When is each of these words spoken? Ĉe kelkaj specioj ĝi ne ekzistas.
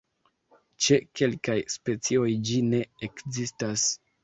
Ĉe 0.85 0.97
kelkaj 1.21 1.57
specioj 1.75 2.33
ĝi 2.51 2.59
ne 2.73 2.83
ekzistas. 3.11 3.89